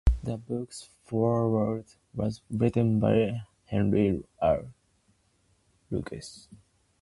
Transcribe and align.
The 0.23 0.35
book's 0.35 0.89
foreword 1.05 1.85
was 2.15 2.41
written 2.49 2.99
by 2.99 3.43
Henry 3.67 4.23
R. 4.41 4.63
Luce. 5.91 6.47